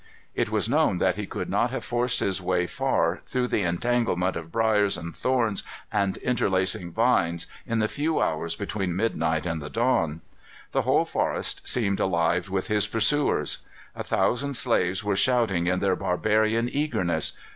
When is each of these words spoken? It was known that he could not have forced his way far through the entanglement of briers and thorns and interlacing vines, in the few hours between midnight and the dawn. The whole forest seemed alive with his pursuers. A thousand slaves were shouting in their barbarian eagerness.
It 0.33 0.49
was 0.49 0.67
known 0.67 0.97
that 0.97 1.15
he 1.15 1.27
could 1.27 1.47
not 1.47 1.69
have 1.69 1.85
forced 1.85 2.21
his 2.21 2.41
way 2.41 2.65
far 2.65 3.21
through 3.27 3.49
the 3.49 3.61
entanglement 3.61 4.35
of 4.35 4.51
briers 4.51 4.97
and 4.97 5.15
thorns 5.15 5.61
and 5.91 6.17
interlacing 6.17 6.91
vines, 6.91 7.45
in 7.67 7.77
the 7.77 7.87
few 7.87 8.19
hours 8.19 8.55
between 8.55 8.95
midnight 8.95 9.45
and 9.45 9.61
the 9.61 9.69
dawn. 9.69 10.21
The 10.71 10.81
whole 10.81 11.05
forest 11.05 11.67
seemed 11.69 11.99
alive 11.99 12.49
with 12.49 12.67
his 12.67 12.87
pursuers. 12.87 13.59
A 13.95 14.03
thousand 14.03 14.55
slaves 14.55 15.03
were 15.03 15.15
shouting 15.15 15.67
in 15.67 15.81
their 15.81 15.95
barbarian 15.95 16.67
eagerness. 16.67 17.33